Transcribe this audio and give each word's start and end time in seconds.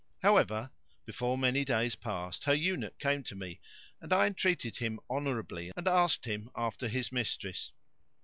However, 0.23 0.71
before 1.05 1.37
many 1.37 1.63
days 1.63 1.93
passed 1.95 2.45
her 2.45 2.55
eunuch 2.55 2.97
came 2.97 3.21
to 3.21 3.35
me, 3.35 3.59
and 4.01 4.11
I 4.11 4.25
entreated 4.25 4.77
him 4.77 4.99
honourably 5.11 5.71
and 5.77 5.87
asked 5.87 6.25
him 6.25 6.49
after 6.55 6.87
his 6.87 7.11
mistress. 7.11 7.71